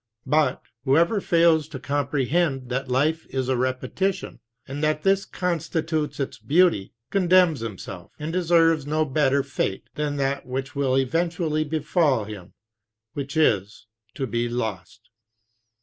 [0.25, 6.39] But whoever fails to comprehend that life is a repetition, and that this constitutes its
[6.39, 12.53] beauty, condemns himself, and deserves no better fate than that which will eventually befall him,
[13.13, 13.85] which is:
[14.15, 15.11] to be lost.